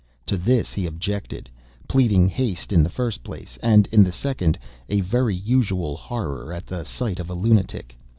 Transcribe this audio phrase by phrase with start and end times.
[0.25, 4.57] To this he objected—pleading haste in the first place, and, in the second,
[4.89, 7.95] a very usual horror at the sight of a lunatic.